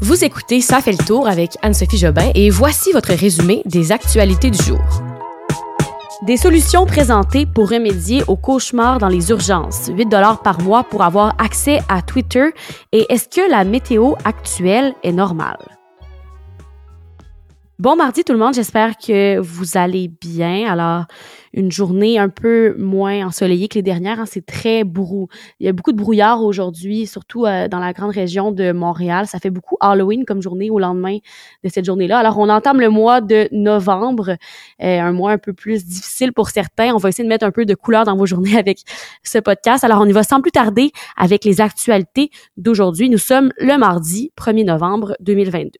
[0.00, 4.50] Vous écoutez Ça fait le tour avec Anne-Sophie Jobin et voici votre résumé des actualités
[4.50, 4.78] du jour.
[6.22, 9.90] Des solutions présentées pour remédier aux cauchemars dans les urgences.
[9.92, 12.50] 8 dollars par mois pour avoir accès à Twitter.
[12.92, 15.77] Et est-ce que la météo actuelle est normale?
[17.78, 20.68] Bon mardi tout le monde, j'espère que vous allez bien.
[20.68, 21.04] Alors,
[21.52, 25.28] une journée un peu moins ensoleillée que les dernières, hein, c'est très brou.
[25.60, 29.28] Il y a beaucoup de brouillard aujourd'hui, surtout euh, dans la grande région de Montréal.
[29.28, 31.18] Ça fait beaucoup Halloween comme journée au lendemain
[31.62, 32.18] de cette journée-là.
[32.18, 34.30] Alors, on entame le mois de novembre,
[34.82, 36.92] euh, un mois un peu plus difficile pour certains.
[36.94, 38.80] On va essayer de mettre un peu de couleur dans vos journées avec
[39.22, 39.84] ce podcast.
[39.84, 43.08] Alors, on y va sans plus tarder avec les actualités d'aujourd'hui.
[43.08, 45.78] Nous sommes le mardi 1er novembre 2022.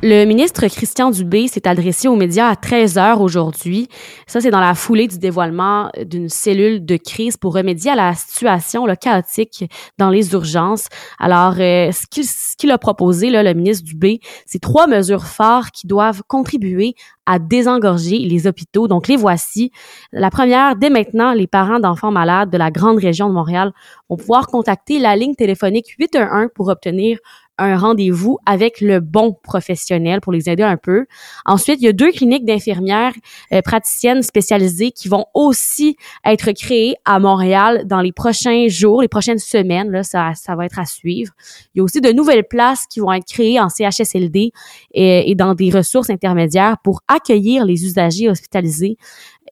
[0.00, 3.88] Le ministre Christian Dubé s'est adressé aux médias à 13 heures aujourd'hui.
[4.28, 8.14] Ça, c'est dans la foulée du dévoilement d'une cellule de crise pour remédier à la
[8.14, 10.86] situation là, chaotique dans les urgences.
[11.18, 16.22] Alors, euh, ce qu'il a proposé, le ministre Dubé, c'est trois mesures phares qui doivent
[16.28, 16.94] contribuer
[17.26, 18.86] à désengorger les hôpitaux.
[18.86, 19.72] Donc, les voici.
[20.12, 23.72] La première, dès maintenant, les parents d'enfants malades de la grande région de Montréal
[24.08, 27.18] vont pouvoir contacter la ligne téléphonique 811 pour obtenir
[27.58, 31.06] un rendez-vous avec le bon professionnel pour les aider un peu.
[31.44, 33.12] Ensuite, il y a deux cliniques d'infirmières
[33.52, 39.08] euh, praticiennes spécialisées qui vont aussi être créées à Montréal dans les prochains jours, les
[39.08, 39.90] prochaines semaines.
[39.90, 41.32] Là, ça, ça va être à suivre.
[41.74, 44.52] Il y a aussi de nouvelles places qui vont être créées en CHSLD
[44.92, 48.96] et, dans des ressources intermédiaires pour accueillir les usagers hospitalisés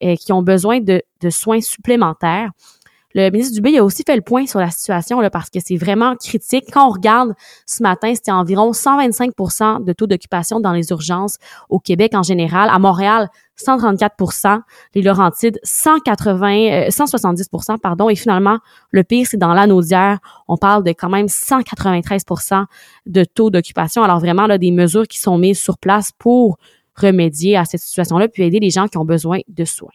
[0.02, 2.50] euh, qui ont besoin de soins supplémentaires.
[3.16, 5.78] Le ministre Dubé a aussi fait le point sur la situation là, parce que c'est
[5.78, 6.66] vraiment critique.
[6.70, 7.32] Quand on regarde
[7.64, 11.38] ce matin, c'était environ 125% de taux d'occupation dans les urgences
[11.70, 12.68] au Québec en général.
[12.70, 14.60] À Montréal, 134%
[14.94, 18.58] les Laurentides 180 170 euh, pardon et finalement
[18.90, 22.66] le pire c'est dans l'Anaudière, on parle de quand même 193%
[23.06, 24.02] de taux d'occupation.
[24.02, 26.58] Alors vraiment là des mesures qui sont mises sur place pour
[26.94, 29.88] remédier à cette situation-là puis aider les gens qui ont besoin de soins.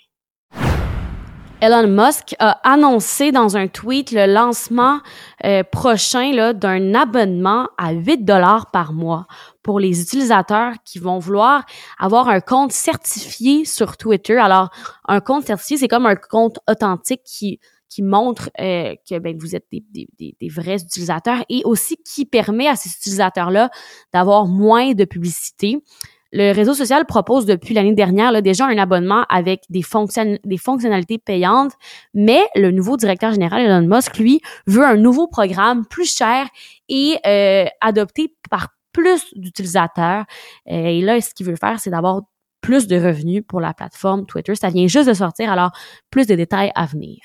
[1.62, 5.00] Elon Musk a annoncé dans un tweet le lancement
[5.46, 9.28] euh, prochain d'un abonnement à 8 dollars par mois
[9.62, 11.64] pour les utilisateurs qui vont vouloir
[12.00, 14.38] avoir un compte certifié sur Twitter.
[14.40, 14.72] Alors,
[15.08, 19.54] un compte certifié, c'est comme un compte authentique qui qui montre euh, que ben, vous
[19.54, 20.08] êtes des, des,
[20.40, 23.70] des, vrais utilisateurs et aussi qui permet à ces utilisateurs-là
[24.14, 25.84] d'avoir moins de publicité.
[26.32, 31.74] Le réseau social propose depuis l'année dernière là, déjà un abonnement avec des, fonctionnalités, payantes,
[32.14, 36.48] mais le nouveau directeur général Elon Musk, lui, veut un nouveau programme plus cher
[36.88, 40.26] et euh, adopté par plus d'utilisateurs.
[40.70, 42.22] Euh, et là, ce qu'il veut faire, c'est d'avoir
[42.62, 44.56] plus de revenus pour la plateforme Twitter.
[44.56, 45.72] Ça vient juste de sortir, alors
[46.12, 47.18] plus de détails à venir.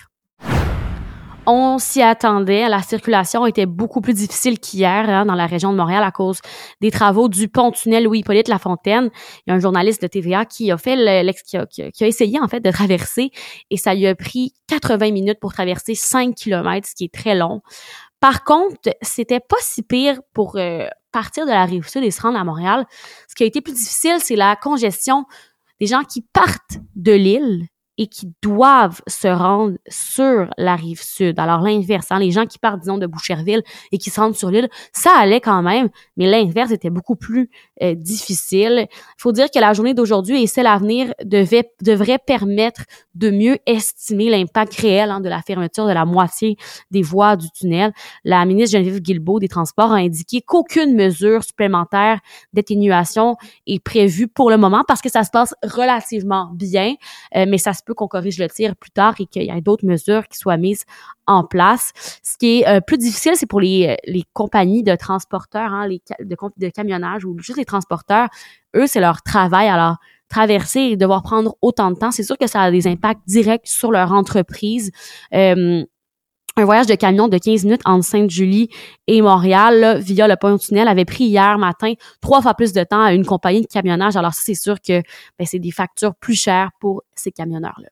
[1.49, 2.69] On s'y attendait.
[2.69, 6.41] La circulation était beaucoup plus difficile qu'hier hein, dans la région de Montréal à cause
[6.81, 9.11] des travaux du pont-tunnel Louis-Hippolyte Lafontaine.
[9.47, 10.97] Il y a un journaliste de TVA qui a fait
[11.47, 13.31] qui, a, qui, a, essayé en fait de traverser
[13.71, 17.37] et ça lui a pris 80 minutes pour traverser 5 km, ce qui est très
[17.37, 17.63] long.
[18.19, 22.23] Par contre, c'était pas si pire pour euh, partir de la rive sud et se
[22.23, 22.87] rendre à Montréal.
[23.29, 25.25] Ce qui a été plus difficile, c'est la congestion
[25.81, 27.67] des gens qui partent de l'île
[27.99, 31.39] et qui doivent se rendre sur la rive sud.
[31.39, 33.63] Alors l'inverse, hein, les gens qui partent, disons, de Boucherville
[33.93, 37.51] et qui se rendent sur l'île, ça allait quand même, mais l'inverse était beaucoup plus
[37.83, 38.87] euh, difficile.
[38.91, 42.83] Il faut dire que la journée d'aujourd'hui et celle à venir devait, devrait permettre
[43.15, 46.57] de mieux estimer l'impact réel hein, de la fermeture de la moitié
[46.91, 47.93] des voies du tunnel.
[48.25, 52.21] La ministre Geneviève Guilbeault des Transports a indiqué qu'aucune mesure supplémentaire
[52.53, 53.37] d'atténuation
[53.67, 56.95] est prévue pour le moment parce que ça se passe relativement bien,
[57.37, 59.61] euh, mais ça se peut qu'on corrige le tir plus tard et qu'il y ait
[59.63, 60.85] d'autres mesures qui soient mises
[61.27, 61.93] en place.
[62.23, 65.87] Ce qui est euh, plus difficile, c'est pour les, euh, les compagnies de transporteurs, hein,
[65.87, 68.29] les de, de camionnage ou juste les transporteurs.
[68.75, 69.69] Eux, c'est leur travail.
[69.69, 69.97] Alors,
[70.29, 73.69] traverser et devoir prendre autant de temps, c'est sûr que ça a des impacts directs
[73.69, 74.91] sur leur entreprise.
[75.35, 75.85] Euh,
[76.59, 78.71] un voyage de camion de 15 minutes entre Sainte-Julie
[79.07, 81.93] et Montréal via le pont-tunnel avait pris hier matin
[82.23, 84.17] trois fois plus de temps à une compagnie de camionnage.
[84.17, 85.03] Alors ça, c'est sûr que
[85.39, 87.89] ben, c'est des factures plus chères pour ces camionneurs-là.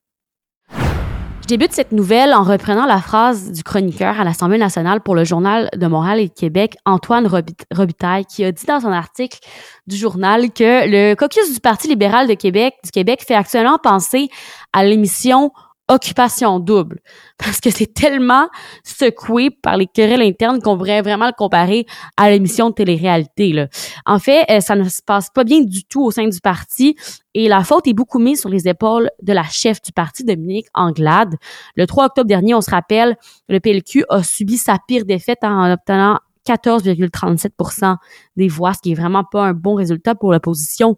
[1.43, 5.25] Je débute cette nouvelle en reprenant la phrase du chroniqueur à l'Assemblée nationale pour le
[5.25, 7.28] Journal de Montréal et de Québec, Antoine
[7.70, 9.40] Robitaille, qui a dit dans son article
[9.87, 14.31] du journal que le caucus du Parti libéral de Québec, du Québec fait actuellement penser
[14.72, 15.52] à l'émission
[15.88, 17.00] occupation double
[17.38, 18.48] parce que c'est tellement
[18.84, 21.86] secoué par les querelles internes qu'on pourrait vraiment le comparer
[22.16, 23.52] à l'émission de télé-réalité.
[23.52, 23.69] Là.
[24.06, 26.96] En fait, euh, ça ne se passe pas bien du tout au sein du parti
[27.34, 30.66] et la faute est beaucoup mise sur les épaules de la chef du parti, Dominique
[30.75, 31.34] Anglade.
[31.76, 33.16] Le 3 octobre dernier, on se rappelle,
[33.48, 37.96] le PLQ a subi sa pire défaite en obtenant 14,37%
[38.37, 40.96] des voix, ce qui est vraiment pas un bon résultat pour l'opposition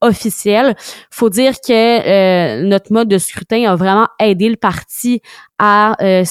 [0.00, 0.76] officielle.
[1.10, 5.20] Faut dire que euh, notre mode de scrutin a vraiment aidé le parti
[5.58, 6.24] à euh,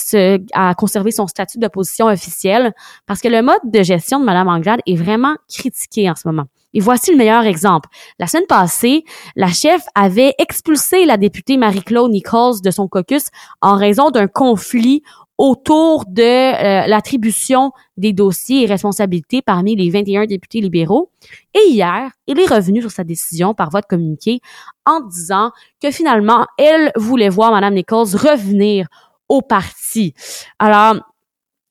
[0.54, 2.74] à conserver son statut d'opposition officielle
[3.06, 6.46] parce que le mode de gestion de Mme Anglade est vraiment critiqué en ce moment.
[6.74, 7.90] Et voici le meilleur exemple.
[8.20, 9.04] La semaine passée,
[9.36, 13.28] la chef avait expulsé la députée Marie-Claude Nichols de son caucus
[13.62, 15.02] en raison d'un conflit
[15.38, 21.12] autour de euh, l'attribution des dossiers et responsabilités parmi les 21 députés libéraux.
[21.54, 24.40] Et hier, il est revenu sur sa décision par voie de communiqué
[24.86, 25.52] en disant
[25.82, 28.88] que finalement, elle voulait voir Mme Nichols revenir
[29.30, 30.14] au parti.
[30.60, 30.96] Alors,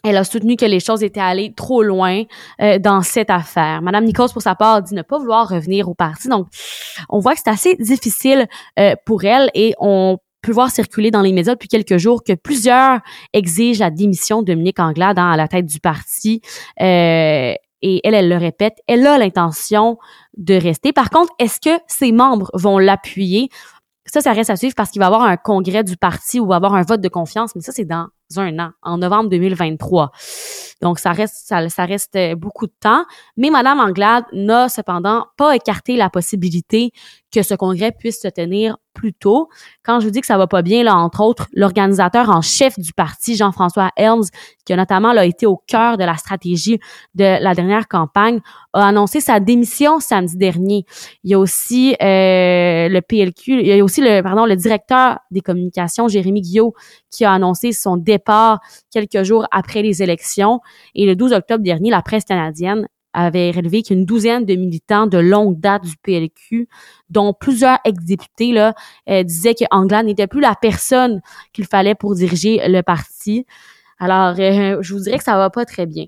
[0.05, 2.23] elle a soutenu que les choses étaient allées trop loin
[2.61, 3.83] euh, dans cette affaire.
[3.83, 6.29] Madame Nichols, pour sa part, dit ne pas vouloir revenir au parti.
[6.29, 6.47] Donc,
[7.09, 8.47] on voit que c'est assez difficile
[8.79, 10.19] euh, pour elle et on
[10.53, 13.01] voir circuler dans les médias depuis quelques jours que plusieurs
[13.33, 16.41] exigent la démission de Dominique Anglade hein, à la tête du parti.
[16.81, 19.99] Euh, et elle, elle le répète, elle a l'intention
[20.37, 20.93] de rester.
[20.93, 23.49] Par contre, est-ce que ses membres vont l'appuyer?
[24.07, 26.53] Ça, ça reste à suivre parce qu'il va y avoir un congrès du parti ou
[26.53, 28.07] avoir un vote de confiance, mais ça, c'est dans
[28.37, 30.13] un an, en novembre 2023.
[30.81, 33.05] Donc, ça reste, ça, ça reste beaucoup de temps.
[33.37, 36.93] Mais Madame Anglade n'a cependant pas écarté la possibilité
[37.33, 39.49] que ce congrès puisse se tenir plus tôt.
[39.85, 42.79] Quand je vous dis que ça va pas bien, là, entre autres, l'organisateur en chef
[42.79, 44.25] du parti, Jean-François Helms,
[44.65, 46.79] qui a notamment là, été au cœur de la stratégie
[47.15, 48.41] de la dernière campagne,
[48.73, 50.85] a annoncé sa démission samedi dernier.
[51.25, 55.19] Il y a aussi euh, le PLQ, il y a aussi le, pardon, le directeur
[55.31, 56.75] des communications, Jérémy Guillot,
[57.11, 60.61] qui a annoncé son départ quelques jours après les élections.
[60.95, 65.17] Et le 12 octobre dernier, la presse canadienne avait relevé qu'une douzaine de militants de
[65.19, 66.69] longue date du PLQ,
[67.09, 68.75] dont plusieurs ex-députés, là,
[69.09, 71.23] euh, disaient que n'était plus la personne
[71.53, 73.47] qu'il fallait pour diriger le parti.
[73.99, 76.07] Alors, euh, je vous dirais que ça va pas très bien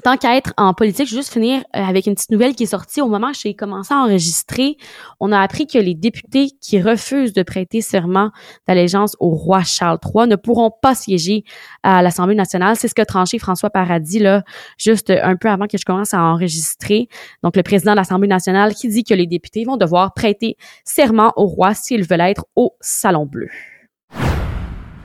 [0.00, 2.64] tant qu'à être en politique, je vais juste finir euh, avec une petite nouvelle qui
[2.64, 4.76] est sortie au moment où j'ai commencé à enregistrer.
[5.20, 8.30] On a appris que les députés qui refusent de prêter serment
[8.66, 11.44] d'allégeance au roi Charles III ne pourront pas siéger
[11.82, 12.76] à l'Assemblée nationale.
[12.76, 14.42] C'est ce que tranché François Paradis là,
[14.78, 17.08] juste un peu avant que je commence à enregistrer.
[17.42, 21.32] Donc le président de l'Assemblée nationale qui dit que les députés vont devoir prêter serment
[21.36, 23.48] au roi s'ils veulent être au Salon Bleu.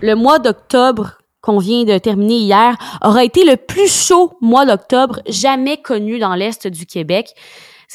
[0.02, 5.20] Le mois d'octobre qu'on vient de terminer hier aura été le plus chaud mois d'octobre
[5.28, 7.36] jamais connu dans l'Est du Québec.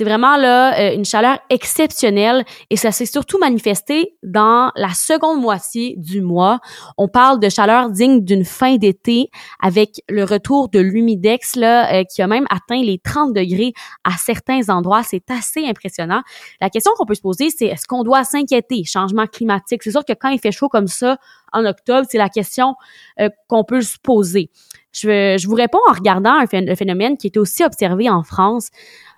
[0.00, 5.42] C'est vraiment là euh, une chaleur exceptionnelle et ça s'est surtout manifesté dans la seconde
[5.42, 6.60] moitié du mois.
[6.96, 9.28] On parle de chaleur digne d'une fin d'été
[9.60, 13.74] avec le retour de l'humidex là euh, qui a même atteint les 30 degrés
[14.04, 15.02] à certains endroits.
[15.02, 16.22] C'est assez impressionnant.
[16.62, 18.84] La question qu'on peut se poser, c'est est-ce qu'on doit s'inquiéter?
[18.84, 21.18] Changement climatique C'est sûr que quand il fait chaud comme ça
[21.52, 22.74] en octobre, c'est la question
[23.20, 24.50] euh, qu'on peut se poser.
[24.92, 28.70] Je, je, vous réponds en regardant un phénomène qui est aussi observé en France.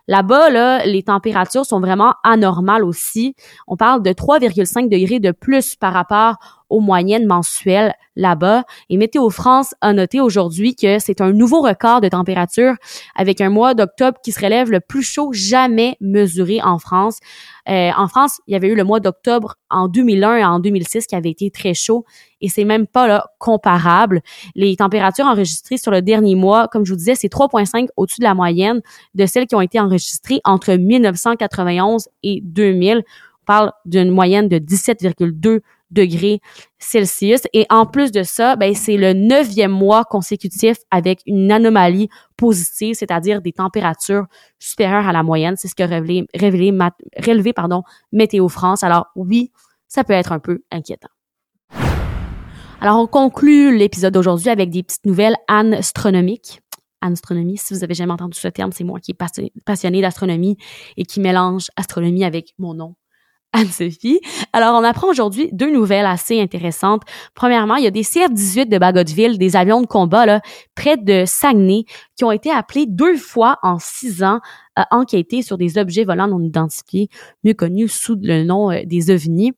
[0.09, 3.35] Là-bas, là, les températures sont vraiment anormales aussi.
[3.69, 8.65] On parle de 3,5 degrés de plus par rapport aux moyennes mensuelles là-bas.
[8.89, 12.75] Et Météo France a noté aujourd'hui que c'est un nouveau record de température
[13.15, 17.19] avec un mois d'octobre qui se relève le plus chaud jamais mesuré en France.
[17.69, 21.07] Euh, en France, il y avait eu le mois d'octobre en 2001 et en 2006
[21.07, 22.05] qui avait été très chaud
[22.41, 24.23] et c'est même pas là comparable.
[24.55, 28.25] Les températures enregistrées sur le dernier mois, comme je vous disais, c'est 3,5 au-dessus de
[28.25, 28.81] la moyenne
[29.15, 33.05] de celles qui ont été enregistrées entre 1991 et 2000.
[33.43, 35.61] On parle d'une moyenne de 17,2
[35.93, 36.41] degrés
[36.79, 37.43] Celsius.
[37.53, 42.94] Et en plus de ça, ben, c'est le neuvième mois consécutif avec une anomalie positive,
[42.94, 44.27] c'est-à-dire des températures
[44.58, 45.56] supérieures à la moyenne.
[45.56, 46.77] C'est ce que révélé, révélé,
[47.25, 47.82] relevé pardon,
[48.13, 48.82] Météo France.
[48.82, 49.53] Alors oui,
[49.89, 51.08] ça peut être un peu inquiétant.
[52.82, 56.61] Alors, on conclut l'épisode d'aujourd'hui avec des petites nouvelles astronomiques.
[57.01, 60.56] Astronomie, si vous avez jamais entendu ce terme, c'est moi qui est passionné d'astronomie
[60.96, 62.96] et qui mélange astronomie avec mon nom
[63.53, 64.21] Anne-Sophie.
[64.53, 67.03] Alors, on apprend aujourd'hui deux nouvelles assez intéressantes.
[67.35, 70.41] Premièrement, il y a des CF-18 de Bagotville, des avions de combat là,
[70.75, 71.85] près de Saguenay,
[72.17, 74.41] qui ont été appelés deux fois en six ans
[74.75, 77.09] à enquêter sur des objets volants non identifiés,
[77.44, 79.53] mieux connus sous le nom euh, des ovnis.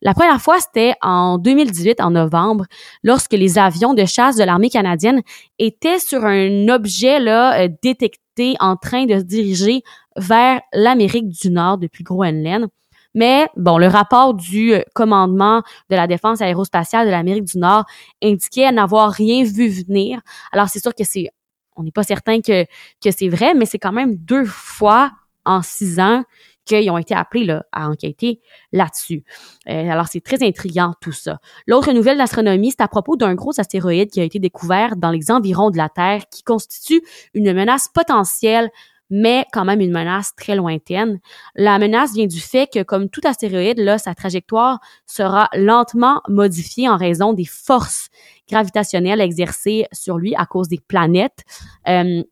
[0.00, 2.66] La première fois, c'était en 2018, en novembre,
[3.02, 5.22] lorsque les avions de chasse de l'armée canadienne
[5.58, 9.82] étaient sur un objet là, euh, détecté en train de se diriger
[10.16, 12.68] vers l'Amérique du Nord depuis Groenland.
[13.14, 17.84] Mais bon, le rapport du euh, commandement de la défense aérospatiale de l'Amérique du Nord
[18.22, 20.20] indiquait n'avoir rien vu venir.
[20.52, 21.30] Alors c'est sûr que c'est,
[21.76, 22.64] on n'est pas certain que
[23.02, 25.12] que c'est vrai, mais c'est quand même deux fois
[25.44, 26.24] en six ans
[26.64, 28.40] qu'ils ont été appelés là, à enquêter
[28.72, 29.24] là-dessus.
[29.68, 31.38] Euh, alors, c'est très intriguant tout ça.
[31.66, 35.30] L'autre nouvelle d'astronomie, c'est à propos d'un gros astéroïde qui a été découvert dans les
[35.30, 37.02] environs de la Terre qui constitue
[37.34, 38.70] une menace potentielle
[39.10, 41.20] mais quand même une menace très lointaine.
[41.54, 46.88] La menace vient du fait que, comme tout astéroïde, là, sa trajectoire sera lentement modifiée
[46.88, 48.08] en raison des forces
[48.48, 51.44] gravitationnelles exercées sur lui à cause des planètes.
[51.88, 52.22] Euh,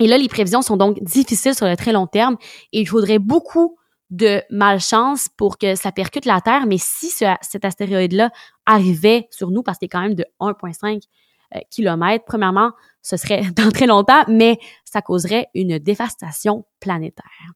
[0.00, 2.36] et là, les prévisions sont donc difficiles sur le très long terme
[2.72, 3.76] et il faudrait beaucoup
[4.10, 6.66] de malchance pour que ça percute la Terre.
[6.66, 8.30] Mais si cet astéroïde-là
[8.66, 10.98] arrivait sur nous, parce qu'il est quand même de 1,5 euh,
[11.70, 17.52] kilomètres, premièrement, ce serait dans très longtemps, mais ça causerait une dévastation planétaire.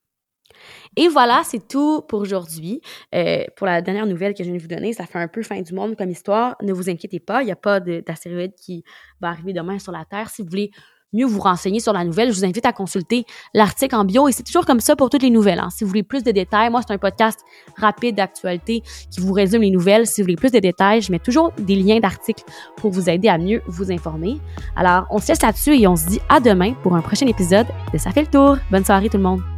[0.97, 2.81] Et voilà, c'est tout pour aujourd'hui.
[3.15, 5.43] Euh, pour la dernière nouvelle que je viens de vous donner, ça fait un peu
[5.43, 6.57] fin du monde comme histoire.
[6.63, 8.85] Ne vous inquiétez pas, il n'y a pas d'astéroïde qui
[9.21, 10.29] va arriver demain sur la Terre.
[10.31, 10.71] Si vous voulez
[11.13, 13.25] mieux vous renseigner sur la nouvelle, je vous invite à consulter
[13.55, 15.61] l'article en bio et c'est toujours comme ça pour toutes les nouvelles.
[15.61, 15.71] Hein.
[15.71, 17.41] Si vous voulez plus de détails, moi c'est un podcast
[17.77, 20.07] rapide d'actualité qui vous résume les nouvelles.
[20.07, 22.45] Si vous voulez plus de détails, je mets toujours des liens d'articles
[22.77, 24.39] pour vous aider à mieux vous informer.
[24.77, 27.67] Alors, on se laisse là-dessus et on se dit à demain pour un prochain épisode
[27.93, 28.57] de Ça fait le tour.
[28.71, 29.58] Bonne soirée tout le monde.